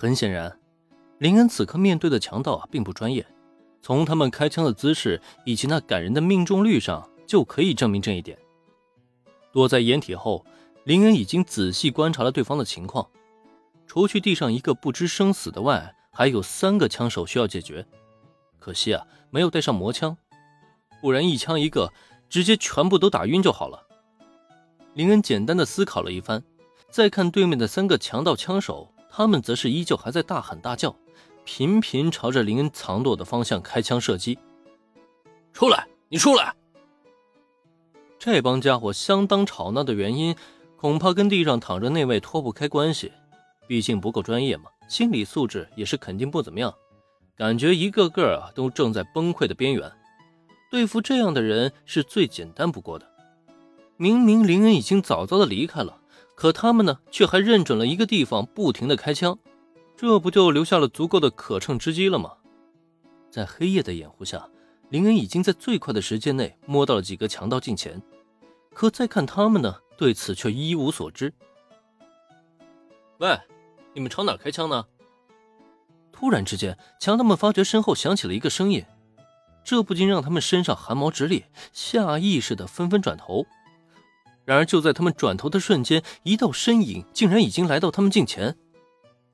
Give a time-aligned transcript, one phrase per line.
[0.00, 0.58] 很显然，
[1.18, 3.26] 林恩此刻面对的强盗啊，并不专业。
[3.82, 8.38] 从他们开枪的姿势以及那感人的命中率上，就可以证明这一点。
[9.52, 10.42] 躲在掩体后，
[10.84, 13.06] 林恩已经仔细观察了对方的情况。
[13.86, 17.86] 除去地上一个不知生死的外，还有三个枪手需要解决。
[18.58, 20.16] 可惜啊，没有带上魔枪，
[21.02, 21.92] 不然一枪一个，
[22.30, 23.86] 直接全部都打晕就好了。
[24.94, 26.42] 林恩简单的思考了一番，
[26.88, 30.96] 再看对面的三个强盗枪手，他们则是依旧还在大喊大叫。
[31.44, 34.38] 频频朝着林恩藏躲的方向开枪射击。
[35.52, 36.54] 出来，你出来！
[38.18, 40.34] 这帮家伙相当吵闹的原因，
[40.78, 43.12] 恐怕跟地上躺着那位脱不开关系。
[43.66, 46.72] 毕竟不够专业嘛，心理素质也是肯定不怎么样。
[47.36, 49.92] 感觉一个个啊都正在崩溃的边缘。
[50.70, 53.06] 对付这样的人是最简单不过的。
[53.98, 55.99] 明明林恩已经早早的离开了，
[56.40, 59.38] 可他们呢，却还认准了一个地方，不停的开枪。
[59.94, 62.32] 这不就留下了足够的可乘之机了吗？
[63.30, 64.48] 在黑夜的掩护下，
[64.88, 68.00] 林恩已经在最快的时间内摸到了几个强盗近前，
[68.72, 71.30] 可再看他们呢，对此却一无所知。
[73.18, 73.38] 喂，
[73.92, 74.86] 你们朝哪开枪呢？
[76.10, 78.82] 突然之间，强盗们发觉身后响起了一个声音，
[79.62, 83.44] 这不禁让他们身上汗毛直立，下意识的纷纷转头。
[84.44, 88.56] 然而就在他们转头的瞬间，一道身影竟然已经来到他们近前。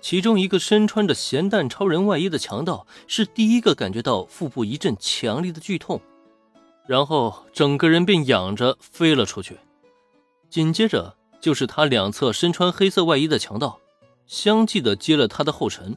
[0.00, 6.00] 其中一个身穿着咸蛋超人外衣的强盗是第一个感觉到腹部一阵强烈的剧痛，
[6.86, 9.56] 然后整个人便仰着飞了出去。
[10.50, 13.80] 紧接着就是他两侧身穿黑色外衣的强盗，
[14.26, 15.96] 相继的接了他的后尘。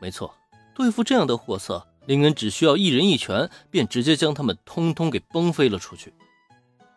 [0.00, 0.34] 没错，
[0.74, 6.14] 对付这样的货色，林恩只需要一人一拳，便直接将他们通通给崩飞了出去。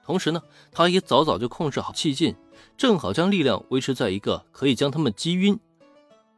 [0.10, 2.36] 同时呢，他也早早就控制好气劲，
[2.76, 5.60] 正好将力量维持在一个可以将他们击晕。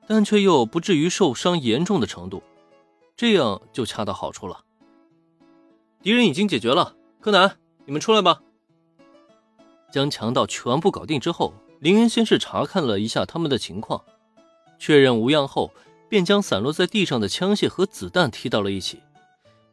[0.06, 2.44] 但却又不至于受伤严重的程度，
[3.16, 4.66] 这样就恰到好处了。
[6.02, 8.42] 敌人已经解决了，柯南，你们出来吧。
[9.90, 14.04] 将强盗全部搞定之后，林恩先是查看了一下他们的情况，
[14.78, 15.72] 确认无恙后，
[16.10, 19.00] 便将散落在地上的枪械和子弹提到了一起。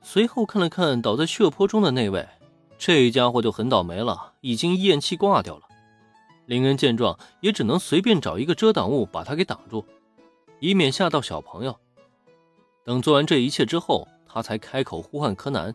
[0.02, 2.24] 随后看了看倒在血泊中的那位，
[2.78, 5.62] 这家伙就很倒霉了，已经咽气挂掉了。
[6.46, 9.84] 林恩见状，也只能随便找一个遮挡物把他给挡住。
[10.60, 11.76] 以免吓到小朋友。
[12.84, 15.74] 等做完这一切之后，他才开口呼唤柯南。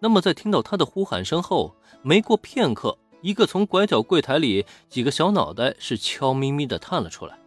[0.00, 7.38] 那么，在听到他的呼喊声后，没过片刻，一个从拐角柜台里几个小脑袋是悄咪咪的探了出来。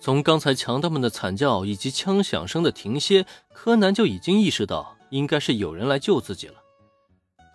[0.00, 6.54] 从刚才强盗们的惨叫以及枪响声的停歇，柯南就已经意识到应该是有人来救自己了。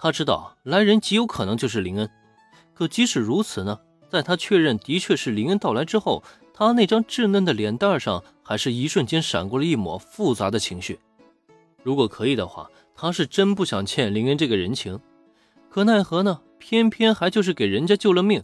[0.03, 2.09] 他知道来人极有可能就是林恩，
[2.73, 6.21] 可即使如此呢，在他确认的确是林恩到来之后。
[6.53, 10.99] 他那张稚嫩的脸蛋上，还是一瞬间闪过了一抹复杂的情绪。
[11.83, 14.99] 如果可以的话，他是真不想欠林恩这个人情。
[15.69, 16.41] 可奈何呢？
[16.59, 18.43] 偏偏还就是给人家救了命，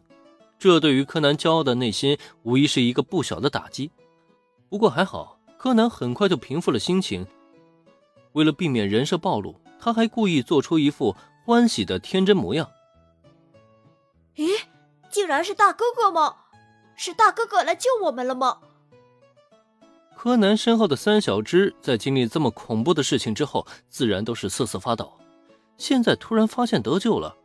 [0.57, 3.91] 这对于柯南骄傲的内心，无疑是一个不小的打击。
[4.69, 7.27] 不过还好，柯南很快就平复了心情。
[8.31, 11.15] 为了避免人设暴露，他还故意做出一副
[11.49, 12.69] 欢喜的天真模样。
[14.35, 14.47] 咦，
[15.09, 16.35] 竟然是大哥哥吗？
[16.95, 18.59] 是大哥哥来救我们了吗？
[20.15, 25.11] 柯南身后的三小只在经历这么恐怖的事情之后，自然都是瑟瑟发抖。
[25.75, 27.35] 现在突然发现得救了，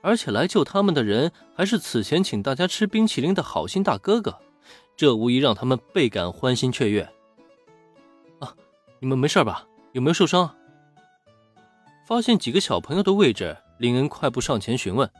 [0.00, 4.34] 而且来救他们的人还是此前请大家吃冰淇淋的好心大哥哥，
[4.96, 7.02] 这无疑让他们倍感欢欣雀跃。
[8.38, 8.56] 啊，
[8.98, 9.66] 你们没事吧？
[9.92, 10.56] 有没有受伤？
[12.12, 15.10] 发现几个小朋友的位置，林恩快步上前询问。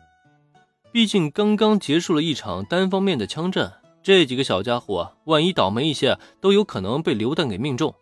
[0.90, 7.94] 毕竟刚刚结束了一场单方面的枪战，这几个小家伙万一倒霉一些，都有可能被榴弹给命中。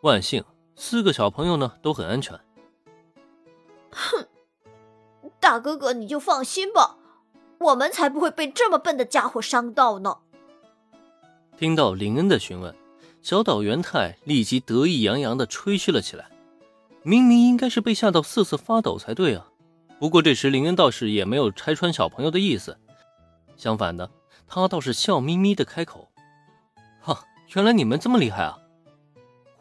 [0.00, 0.42] 万幸，
[0.74, 2.36] 四个小朋友呢都很安全。
[3.92, 4.26] 哼，
[5.38, 6.96] 大哥哥你就放心吧，
[7.60, 10.16] 我们才不会被这么笨的家伙伤到呢。
[11.56, 12.74] 听到林恩的询问，
[13.22, 16.28] 小岛元太立即得意洋洋地吹嘘了起来。
[17.08, 19.46] 明明应该是被吓到瑟瑟发抖才对啊。
[19.98, 22.76] 不过这时林恩倒是也没有拆穿小朋友的意思，
[23.56, 24.10] 相反的，
[24.46, 26.10] 他倒是笑眯眯的开口
[27.00, 27.24] ：“哈，
[27.54, 28.58] 原来你们这么厉害啊！”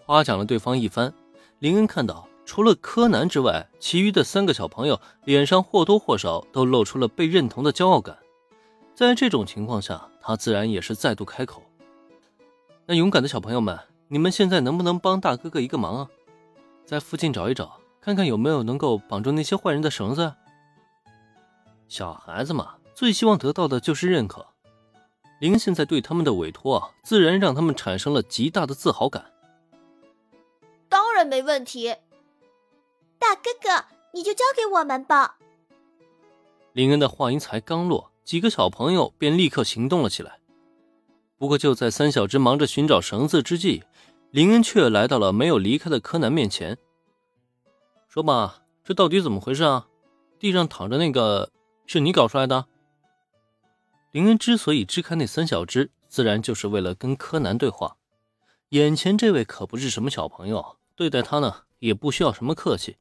[0.05, 1.13] 夸奖了对方一番。
[1.59, 8.17] 林恩看到除了柯南之外，其余的三个小朋友脸上或多或少都露出了被认同的骄傲感。
[8.93, 11.63] 在这种情况下，他自然也是再度开口
[12.85, 13.79] ：“那勇敢的小朋友们，
[14.09, 16.09] 你们现在能不能帮大哥哥一个忙啊？
[16.87, 20.33] 在附近找一找。”看看有没有能够绑住那些坏人的绳子。
[21.89, 24.47] 小孩子嘛，最希望得到的就是认可。
[25.41, 29.33] 林现在对他们的委托啊，自然让他们产生了极大的自豪感。
[30.87, 31.95] 当然没问题，
[33.19, 35.37] 大哥哥，你就交给我们吧。
[36.71, 40.39] 林恩的话音才刚落，几个小朋友便立刻行动了起来。
[41.37, 43.83] 不过，就在三小只忙着寻找绳子之际，
[44.37, 46.77] 林恩却来到了没有离开的柯南面前。
[48.07, 49.87] 说吧，这到底怎么回事啊？
[50.37, 51.51] 地上躺着那个
[51.87, 52.67] 是你搞出来的？
[54.11, 57.97] 林恩之所以支开那三小只，自然就是为了跟柯南对话。
[58.69, 62.97] 眼前这位可不是什么小朋友，对待他呢也不需要什么客气。